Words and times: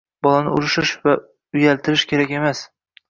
bolani 0.27 0.53
urishish 0.59 0.95
va 1.07 1.13
uyaltirish 1.59 2.07
kerak 2.13 2.35
emas. 2.39 2.65